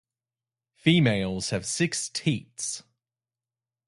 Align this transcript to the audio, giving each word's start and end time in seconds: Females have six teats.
Females 0.73 1.51
have 1.51 1.63
six 1.63 2.09
teats. 2.09 2.81